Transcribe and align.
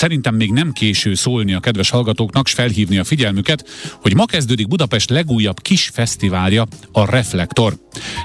Szerintem 0.00 0.34
még 0.34 0.52
nem 0.52 0.72
késő 0.72 1.14
szólni 1.14 1.54
a 1.54 1.60
kedves 1.60 1.90
hallgatóknak, 1.90 2.46
s 2.46 2.52
felhívni 2.52 2.98
a 2.98 3.04
figyelmüket, 3.04 3.68
hogy 4.00 4.14
ma 4.14 4.24
kezdődik 4.24 4.68
Budapest 4.68 5.10
legújabb 5.10 5.60
kis 5.60 5.90
fesztiválja, 5.92 6.66
a 6.92 7.10
Reflektor. 7.10 7.76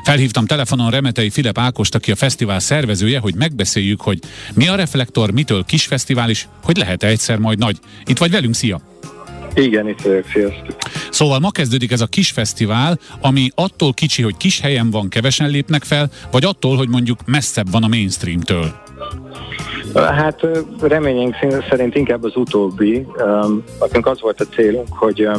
Felhívtam 0.03 0.45
telefonon 0.45 0.91
Remetei 0.91 1.29
Filip 1.29 1.57
Ákost, 1.57 1.95
aki 1.95 2.11
a 2.11 2.15
fesztivál 2.15 2.59
szervezője, 2.59 3.19
hogy 3.19 3.35
megbeszéljük, 3.35 4.01
hogy 4.01 4.19
mi 4.53 4.67
a 4.67 4.75
Reflektor, 4.75 5.31
mitől 5.31 5.63
kis 5.63 5.85
fesztivál 5.85 6.29
is, 6.29 6.47
hogy 6.63 6.77
lehet-e 6.77 7.07
egyszer 7.07 7.37
majd 7.37 7.57
nagy. 7.57 7.77
Itt 8.05 8.17
vagy 8.17 8.31
velünk, 8.31 8.55
szia! 8.55 8.81
Igen, 9.55 9.87
itt 9.87 10.01
vagyok, 10.01 10.25
sziasztok. 10.33 10.75
Szóval 11.09 11.39
ma 11.39 11.51
kezdődik 11.51 11.91
ez 11.91 12.01
a 12.01 12.07
kis 12.07 12.31
fesztivál, 12.31 12.99
ami 13.21 13.49
attól 13.55 13.93
kicsi, 13.93 14.21
hogy 14.21 14.37
kis 14.37 14.59
helyen 14.59 14.89
van, 14.89 15.09
kevesen 15.09 15.49
lépnek 15.49 15.83
fel, 15.83 16.11
vagy 16.31 16.45
attól, 16.45 16.77
hogy 16.77 16.89
mondjuk 16.89 17.25
messzebb 17.25 17.71
van 17.71 17.83
a 17.83 17.87
mainstreamtől. 17.87 18.81
Hát 19.93 20.47
reményénk 20.81 21.35
szerint 21.69 21.95
inkább 21.95 22.23
az 22.23 22.35
utóbbi. 22.35 23.07
Nekünk 23.79 24.07
az 24.07 24.21
volt 24.21 24.41
a 24.41 24.45
célunk, 24.55 24.87
hogy 24.89 25.29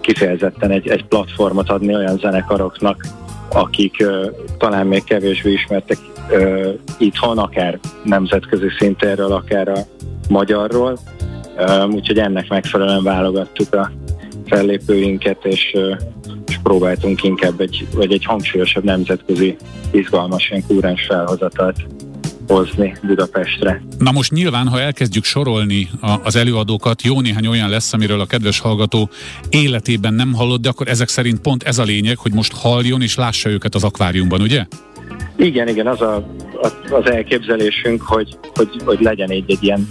kifejezetten 0.00 0.70
egy, 0.70 0.88
egy 0.88 1.04
platformot 1.04 1.70
adni 1.70 1.94
olyan 1.94 2.18
zenekaroknak, 2.18 3.06
akik 3.52 4.04
talán 4.58 4.86
még 4.86 5.04
kevésbé 5.04 5.52
ismertek 5.52 5.98
itthon, 6.98 7.38
akár 7.38 7.78
nemzetközi 8.02 8.68
szintéről, 8.78 9.32
akár 9.32 9.68
a 9.68 9.78
magyarról. 10.28 10.98
Úgyhogy 11.90 12.18
ennek 12.18 12.48
megfelelően 12.48 13.02
válogattuk 13.02 13.74
a 13.74 13.90
fellépőinket, 14.46 15.44
és, 15.44 15.76
és 16.46 16.58
próbáltunk 16.62 17.22
inkább 17.22 17.60
egy, 17.60 17.86
vagy 17.94 18.12
egy 18.12 18.24
hangsúlyosabb 18.24 18.84
nemzetközi, 18.84 19.56
izgalmas, 19.90 20.50
ilyen 20.50 20.66
kúrens 20.66 21.06
felhozatalt 21.06 21.76
hozni 22.46 22.96
Budapestre. 23.02 23.82
Na 23.98 24.12
most 24.12 24.32
nyilván, 24.32 24.68
ha 24.68 24.80
elkezdjük 24.80 25.24
sorolni 25.24 25.88
a, 26.00 26.14
az 26.22 26.36
előadókat, 26.36 27.02
jó 27.02 27.20
néhány 27.20 27.46
olyan 27.46 27.68
lesz, 27.68 27.92
amiről 27.92 28.20
a 28.20 28.26
kedves 28.26 28.58
hallgató 28.58 29.10
életében 29.48 30.14
nem 30.14 30.34
hallott, 30.34 30.60
de 30.60 30.68
akkor 30.68 30.88
ezek 30.88 31.08
szerint 31.08 31.40
pont 31.40 31.62
ez 31.62 31.78
a 31.78 31.82
lényeg, 31.82 32.18
hogy 32.18 32.32
most 32.32 32.52
halljon 32.52 33.02
és 33.02 33.16
lássa 33.16 33.48
őket 33.48 33.74
az 33.74 33.84
akváriumban, 33.84 34.40
ugye? 34.40 34.66
Igen, 35.36 35.68
igen, 35.68 35.86
az 35.86 36.00
a, 36.00 36.26
az 36.90 37.10
elképzelésünk, 37.10 38.02
hogy, 38.02 38.38
hogy, 38.54 38.68
hogy 38.84 39.00
legyen 39.00 39.30
egy, 39.30 39.50
egy 39.50 39.62
ilyen 39.62 39.88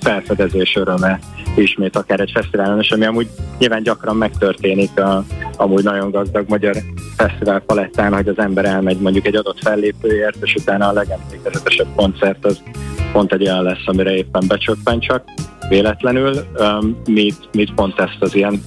felfedezés 0.00 0.76
öröme 0.76 1.18
ismét 1.56 1.96
akár 1.96 2.20
egy 2.20 2.30
fesztiválon, 2.34 2.80
és 2.80 2.90
ami 2.90 3.04
amúgy 3.04 3.28
nyilván 3.58 3.82
gyakran 3.82 4.16
megtörténik 4.16 5.00
a, 5.00 5.24
amúgy 5.56 5.84
nagyon 5.84 6.10
gazdag 6.10 6.48
magyar 6.48 6.76
fesztivál 7.26 7.60
palettán, 7.60 8.14
hogy 8.14 8.28
az 8.28 8.38
ember 8.38 8.64
elmegy 8.64 9.00
mondjuk 9.00 9.26
egy 9.26 9.36
adott 9.36 9.58
fellépőért, 9.62 10.36
és 10.42 10.54
utána 10.54 10.88
a 10.88 10.92
legemlékezetesebb 10.92 11.86
koncert 11.96 12.44
az 12.44 12.62
pont 13.12 13.32
egy 13.32 13.42
olyan 13.42 13.62
lesz, 13.62 13.86
amire 13.86 14.14
éppen 14.14 14.44
becsöppen 14.48 15.00
csak 15.00 15.24
véletlenül. 15.68 16.34
Um, 16.58 17.00
mi, 17.04 17.30
mit 17.52 17.74
pont 17.74 17.98
ezt 18.00 18.16
az 18.20 18.34
ilyen 18.34 18.62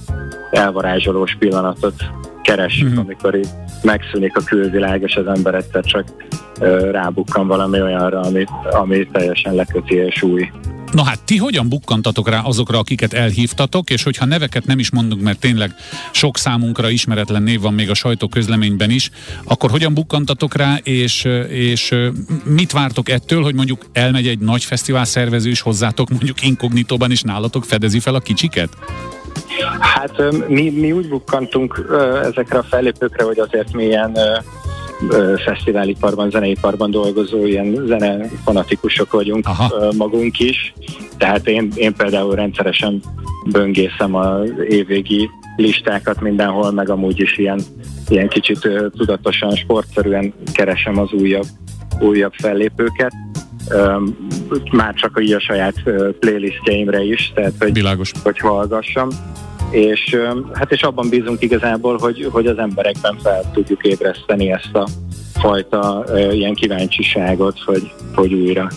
elvarázsolós 0.50 1.36
pillanatot 1.38 1.94
keressük, 2.42 2.88
mm-hmm. 2.88 2.98
amikor 2.98 3.34
így 3.34 3.48
megszűnik 3.82 4.36
a 4.36 4.44
külvilág, 4.44 5.02
és 5.02 5.16
az 5.16 5.26
ember 5.26 5.54
egyszer 5.54 5.84
csak 5.84 6.04
rábukkan 6.90 7.46
valami 7.46 7.82
olyanra, 7.82 8.20
ami, 8.20 8.44
ami 8.70 9.08
teljesen 9.12 9.54
leköti 9.54 9.94
és 9.94 10.22
új. 10.22 10.50
Na 10.94 11.04
hát 11.04 11.22
ti 11.24 11.36
hogyan 11.36 11.68
bukkantatok 11.68 12.28
rá 12.28 12.40
azokra, 12.40 12.78
akiket 12.78 13.12
elhívtatok, 13.12 13.90
és 13.90 14.02
hogyha 14.02 14.24
neveket 14.24 14.66
nem 14.66 14.78
is 14.78 14.90
mondunk, 14.90 15.22
mert 15.22 15.38
tényleg 15.38 15.74
sok 16.10 16.38
számunkra 16.38 16.90
ismeretlen 16.90 17.42
név 17.42 17.60
van 17.60 17.74
még 17.74 17.90
a 17.90 17.94
sajtóközleményben 17.94 18.90
is, 18.90 19.10
akkor 19.44 19.70
hogyan 19.70 19.94
bukkantatok 19.94 20.54
rá, 20.54 20.76
és, 20.82 21.24
és 21.48 21.94
mit 22.44 22.72
vártok 22.72 23.08
ettől, 23.08 23.42
hogy 23.42 23.54
mondjuk 23.54 23.86
elmegy 23.92 24.26
egy 24.26 24.38
nagy 24.38 24.64
fesztivál 24.64 25.04
szervező 25.04 25.50
is 25.50 25.60
hozzátok, 25.60 26.08
mondjuk 26.08 26.42
inkognitóban 26.42 27.10
is 27.10 27.22
nálatok 27.22 27.64
fedezi 27.64 27.98
fel 27.98 28.14
a 28.14 28.20
kicsiket? 28.20 28.68
Hát 29.80 30.48
mi, 30.48 30.70
mi 30.70 30.92
úgy 30.92 31.08
bukkantunk 31.08 31.86
ezekre 32.22 32.58
a 32.58 32.62
fellépőkre, 32.62 33.24
hogy 33.24 33.38
azért 33.38 33.72
milyen 33.72 34.18
fesztiváliparban, 35.44 36.30
zeneiparban 36.30 36.90
dolgozó 36.90 37.46
ilyen 37.46 37.84
zene 37.86 38.28
fanatikusok 38.44 39.12
vagyunk 39.12 39.46
Aha. 39.46 39.92
magunk 39.96 40.38
is. 40.38 40.74
Tehát 41.18 41.48
én, 41.48 41.72
én 41.74 41.94
például 41.94 42.34
rendszeresen 42.34 43.02
böngészem 43.50 44.14
az 44.14 44.50
évvégi 44.68 45.30
listákat 45.56 46.20
mindenhol, 46.20 46.72
meg 46.72 46.90
amúgy 46.90 47.20
is 47.20 47.38
ilyen, 47.38 47.60
ilyen 48.08 48.28
kicsit 48.28 48.68
tudatosan, 48.90 49.56
sportszerűen 49.56 50.32
keresem 50.52 50.98
az 50.98 51.12
újabb, 51.12 51.46
újabb 52.00 52.32
fellépőket. 52.32 53.12
Már 54.70 54.94
csak 54.94 55.18
így 55.22 55.32
a 55.32 55.40
saját 55.40 55.82
playlistjeimre 56.20 57.02
is, 57.02 57.32
tehát 57.34 57.52
hogy, 57.58 57.72
Világos. 57.72 58.12
hogy 58.22 58.38
hallgassam 58.38 59.08
és 59.70 60.16
hát 60.52 60.72
és 60.72 60.82
abban 60.82 61.08
bízunk 61.08 61.42
igazából, 61.42 61.98
hogy, 61.98 62.28
hogy 62.30 62.46
az 62.46 62.58
emberekben 62.58 63.16
fel 63.22 63.50
tudjuk 63.52 63.84
ébreszteni 63.84 64.52
ezt 64.52 64.74
a 64.74 64.86
fajta 65.34 66.04
ilyen 66.32 66.54
kíváncsiságot, 66.54 67.58
hogy, 67.64 67.92
hogy 68.14 68.32
újra 68.32 68.68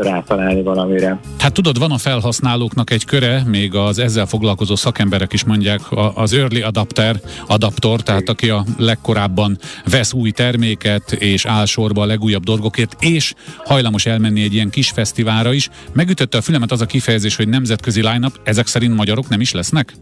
rátalálni 0.00 0.62
valamire. 0.62 1.20
Hát 1.38 1.52
tudod, 1.52 1.78
van 1.78 1.90
a 1.90 1.98
felhasználóknak 1.98 2.90
egy 2.90 3.04
köre, 3.04 3.42
még 3.46 3.74
az 3.74 3.98
ezzel 3.98 4.26
foglalkozó 4.26 4.76
szakemberek 4.76 5.32
is 5.32 5.44
mondják, 5.44 5.80
az 6.14 6.32
early 6.32 6.62
adapter, 6.62 7.16
adaptor, 7.46 8.00
tehát 8.00 8.28
aki 8.28 8.50
a 8.50 8.64
legkorábban 8.78 9.58
vesz 9.90 10.12
új 10.12 10.30
terméket, 10.30 11.12
és 11.12 11.46
áll 11.46 11.64
sorba 11.64 12.02
a 12.02 12.06
legújabb 12.06 12.44
dolgokért, 12.44 12.96
és 12.98 13.34
hajlamos 13.64 14.06
elmenni 14.06 14.42
egy 14.42 14.54
ilyen 14.54 14.70
kis 14.70 14.90
fesztiválra 14.90 15.52
is. 15.52 15.68
Megütötte 15.92 16.38
a 16.38 16.40
fülemet 16.40 16.72
az 16.72 16.80
a 16.80 16.86
kifejezés, 16.86 17.36
hogy 17.36 17.48
nemzetközi 17.48 18.02
line-up, 18.02 18.40
ezek 18.44 18.66
szerint 18.66 18.96
magyarok 18.96 19.28
nem 19.28 19.40
is 19.40 19.52
lesznek? 19.52 19.94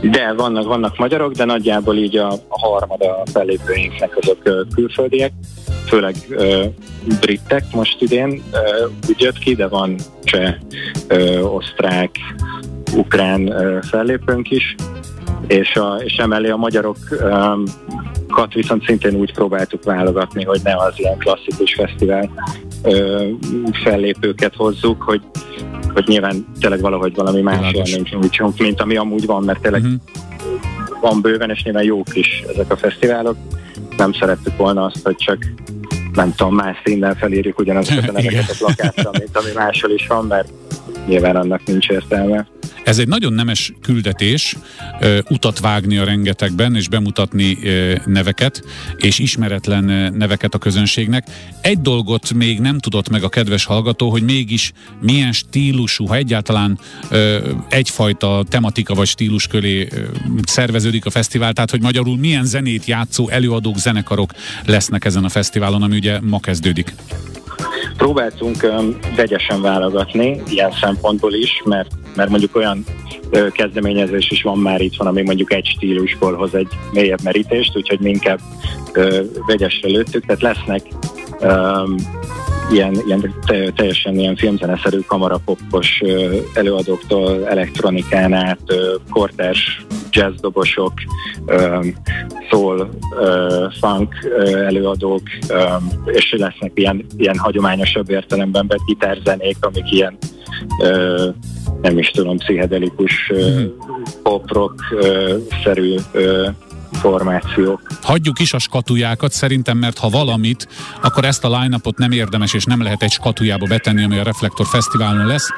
De 0.00 0.32
vannak, 0.36 0.64
vannak 0.64 0.98
magyarok, 0.98 1.32
de 1.32 1.44
nagyjából 1.44 1.96
így 1.96 2.16
a, 2.16 2.32
a 2.32 2.58
harmada 2.60 3.10
a 3.10 3.22
fellépőinknek 3.32 4.16
azok 4.16 4.68
külföldiek 4.74 5.32
főleg 5.94 6.14
uh, 6.28 6.64
britek 7.20 7.64
most 7.72 8.00
idén 8.00 8.28
uh, 8.28 8.40
úgy 9.08 9.20
jött 9.20 9.38
ki, 9.38 9.54
de 9.54 9.68
van 9.68 9.96
cseh, 10.22 10.54
uh, 11.10 11.54
osztrák, 11.54 12.10
ukrán 12.96 13.40
uh, 13.48 13.82
fellépőnk 13.82 14.50
is, 14.50 14.74
és, 15.46 15.76
a, 15.76 16.00
és 16.04 16.16
emellé 16.16 16.50
a 16.50 16.56
magyarokat 16.56 18.52
viszont 18.54 18.84
szintén 18.84 19.14
úgy 19.14 19.32
próbáltuk 19.32 19.84
válogatni, 19.84 20.44
hogy 20.44 20.60
ne 20.64 20.76
az 20.76 20.92
ilyen 20.96 21.18
klasszikus 21.18 21.74
fesztivál 21.74 22.30
uh, 22.82 23.30
fellépőket 23.84 24.54
hozzuk, 24.54 25.02
hogy, 25.02 25.20
hogy 25.92 26.04
nyilván 26.06 26.46
tényleg 26.60 26.80
valahogy 26.80 27.14
valami 27.14 27.40
más 27.40 27.72
élmény 27.72 28.08
mint 28.58 28.80
ami 28.80 28.96
amúgy 28.96 29.26
van, 29.26 29.42
mert 29.42 29.60
tényleg 29.60 29.82
uh-huh. 29.82 30.00
van 31.00 31.20
bőven, 31.20 31.50
és 31.50 31.62
nyilván 31.62 31.84
jók 31.84 32.16
is 32.16 32.44
ezek 32.48 32.70
a 32.72 32.76
fesztiválok. 32.76 33.36
Nem 33.96 34.12
szerettük 34.12 34.56
volna 34.56 34.84
azt, 34.84 35.00
hogy 35.04 35.16
csak 35.16 35.38
nem 36.14 36.34
tudom, 36.34 36.54
más 36.54 36.82
színnel 36.84 37.14
felírjuk 37.14 37.58
ugyanazokat 37.58 38.08
a 38.08 38.12
neveket 38.22 38.50
a 38.50 38.54
plakáttal, 38.58 39.12
mint 39.18 39.36
ami 39.36 39.50
máshol 39.54 39.90
is 39.90 40.06
van, 40.06 40.24
mert 40.26 40.48
nyilván 41.06 41.36
annak 41.36 41.64
nincs 41.64 41.88
értelme. 41.88 42.46
Ez 42.84 42.98
egy 42.98 43.08
nagyon 43.08 43.32
nemes 43.32 43.72
küldetés, 43.82 44.56
utat 45.28 45.60
vágni 45.60 45.96
a 45.96 46.04
rengetegben, 46.04 46.76
és 46.76 46.88
bemutatni 46.88 47.58
neveket, 48.06 48.64
és 48.96 49.18
ismeretlen 49.18 50.12
neveket 50.16 50.54
a 50.54 50.58
közönségnek. 50.58 51.26
Egy 51.60 51.80
dolgot 51.80 52.32
még 52.34 52.60
nem 52.60 52.78
tudott 52.78 53.08
meg 53.08 53.22
a 53.22 53.28
kedves 53.28 53.64
hallgató, 53.64 54.10
hogy 54.10 54.22
mégis 54.22 54.72
milyen 55.00 55.32
stílusú, 55.32 56.06
ha 56.06 56.14
egyáltalán 56.14 56.78
egyfajta 57.68 58.44
tematika 58.48 58.94
vagy 58.94 59.06
stílus 59.06 59.46
köré 59.46 59.88
szerveződik 60.46 61.06
a 61.06 61.10
fesztivál, 61.10 61.52
tehát 61.52 61.70
hogy 61.70 61.82
magyarul 61.82 62.16
milyen 62.16 62.44
zenét 62.44 62.84
játszó 62.84 63.28
előadók, 63.28 63.76
zenekarok 63.76 64.30
lesznek 64.66 65.04
ezen 65.04 65.24
a 65.24 65.28
fesztiválon, 65.28 65.82
ami 65.82 65.96
ugye 65.96 66.20
ma 66.20 66.40
kezdődik. 66.40 66.94
Próbáltunk 67.96 68.62
um, 68.62 68.98
vegyesen 69.16 69.60
válogatni, 69.60 70.42
ilyen 70.48 70.72
szempontból 70.80 71.34
is, 71.34 71.62
mert, 71.64 71.90
mert 72.16 72.30
mondjuk 72.30 72.56
olyan 72.56 72.84
uh, 73.30 73.50
kezdeményezés 73.50 74.30
is 74.30 74.42
van 74.42 74.58
már 74.58 74.80
itt 74.80 74.96
van, 74.96 75.06
ami 75.06 75.22
mondjuk 75.22 75.52
egy 75.52 75.66
stílusból 75.66 76.34
hoz 76.34 76.54
egy 76.54 76.68
mélyebb 76.92 77.22
merítést, 77.22 77.76
úgyhogy 77.76 78.00
mi 78.00 78.10
inkább 78.10 78.40
uh, 78.96 79.18
vegyesre 79.46 79.88
lőttük, 79.88 80.26
tehát 80.26 80.42
lesznek 80.42 80.82
um, 81.40 81.94
ilyen, 82.70 82.96
ilyen 83.06 83.34
teljesen 83.74 84.18
ilyen 84.18 84.36
filmzeneszerű 84.36 84.98
kamarapoppos 84.98 86.02
előadóktól 86.54 87.48
elektronikán 87.48 88.32
át, 88.32 88.60
kortárs 89.10 89.84
jazzdobosok, 90.10 90.92
soul, 92.50 92.88
funk 93.80 94.14
előadók, 94.66 95.22
és 96.04 96.34
lesznek 96.38 96.70
ilyen, 96.74 97.06
ilyen 97.16 97.38
hagyományosabb 97.38 98.10
értelemben 98.10 98.66
vett 98.66 98.84
gitárzenék, 98.86 99.56
amik 99.60 99.92
ilyen 99.92 100.18
nem 101.84 101.98
is 101.98 102.10
tudom, 102.10 102.36
pszichedelikus 102.36 103.32
mm. 103.34 103.64
pop-rock-szerű 104.22 105.94
formációk. 106.92 107.80
Hagyjuk 108.02 108.40
is 108.40 108.52
a 108.52 108.58
skatujákat 108.58 109.32
szerintem, 109.32 109.78
mert 109.78 109.98
ha 109.98 110.08
valamit, 110.08 110.68
akkor 111.02 111.24
ezt 111.24 111.44
a 111.44 111.60
line 111.60 111.78
nem 111.96 112.12
érdemes 112.12 112.54
és 112.54 112.64
nem 112.64 112.82
lehet 112.82 113.02
egy 113.02 113.10
skatujába 113.10 113.66
betenni, 113.66 114.04
ami 114.04 114.18
a 114.18 114.22
Reflektor 114.22 114.66
Fesztiválon 114.66 115.26
lesz. 115.26 115.48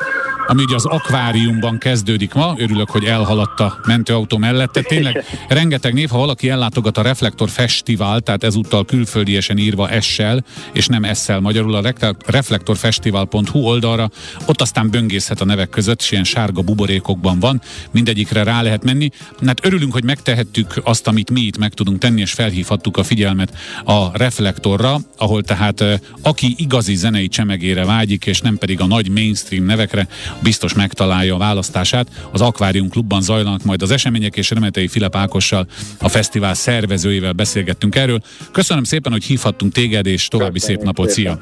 Ami 0.46 0.62
ugye 0.62 0.74
az 0.74 0.84
akváriumban 0.84 1.78
kezdődik 1.78 2.34
ma. 2.34 2.54
Örülök, 2.58 2.90
hogy 2.90 3.04
elhaladt 3.04 3.86
mentőautó 3.86 4.38
mellette. 4.38 4.82
Tényleg 4.82 5.24
rengeteg 5.48 5.92
név, 5.92 6.08
ha 6.08 6.18
valaki 6.18 6.48
ellátogat 6.48 6.98
a 6.98 7.02
Reflektor 7.02 7.48
Fesztivál, 7.48 8.20
tehát 8.20 8.44
ezúttal 8.44 8.84
külföldiesen 8.84 9.58
írva 9.58 10.00
S-sel, 10.00 10.44
és 10.72 10.86
nem 10.86 11.14
S-szel 11.14 11.40
magyarul 11.40 11.74
a 11.74 11.92
reflektorfesztivál.hu 12.26 13.58
oldalra, 13.58 14.10
ott 14.46 14.60
aztán 14.60 14.90
böngészhet 14.90 15.40
a 15.40 15.44
nevek 15.44 15.68
között, 15.68 16.00
és 16.00 16.10
ilyen 16.10 16.24
sárga 16.24 16.62
buborékokban 16.62 17.40
van, 17.40 17.60
mindegyikre 17.90 18.42
rá 18.42 18.62
lehet 18.62 18.84
menni. 18.84 19.10
Hát 19.46 19.64
örülünk, 19.66 19.92
hogy 19.92 20.04
megtehettük 20.04 20.80
azt, 20.84 21.06
amit 21.06 21.30
mi 21.30 21.40
itt 21.40 21.58
meg 21.58 21.74
tudunk 21.74 21.98
tenni, 21.98 22.20
és 22.20 22.32
felhívhattuk 22.32 22.96
a 22.96 23.04
figyelmet 23.04 23.56
a 23.84 24.18
Reflektorra, 24.18 25.00
ahol 25.16 25.42
tehát 25.42 25.84
aki 26.22 26.54
igazi 26.58 26.94
zenei 26.94 27.28
csemegére 27.28 27.84
vágyik, 27.84 28.26
és 28.26 28.40
nem 28.40 28.58
pedig 28.58 28.80
a 28.80 28.86
nagy 28.86 29.08
mainstream 29.08 29.64
nevekre, 29.64 30.08
biztos 30.42 30.74
megtalálja 30.74 31.34
a 31.34 31.38
választását. 31.38 32.28
Az 32.30 32.40
Aquarium 32.40 32.88
Klubban 32.88 33.22
zajlanak 33.22 33.64
majd 33.64 33.82
az 33.82 33.90
események, 33.90 34.36
és 34.36 34.50
Remetei 34.50 34.88
Filip 34.88 35.16
Ákossal, 35.16 35.66
a 36.00 36.08
fesztivál 36.08 36.54
szervezőivel 36.54 37.32
beszélgettünk 37.32 37.94
erről. 37.94 38.20
Köszönöm 38.52 38.84
szépen, 38.84 39.12
hogy 39.12 39.24
hívhattunk 39.24 39.72
téged, 39.72 40.06
és 40.06 40.28
további 40.28 40.58
Köszönjük 40.58 40.78
szép 40.78 40.82
napot. 40.82 41.10
Szia! 41.10 41.38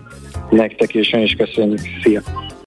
Nektek 0.51 0.95
is, 0.95 1.11
is 1.11 1.35
köszönjük. 1.39 1.81
Szia! 2.03 2.23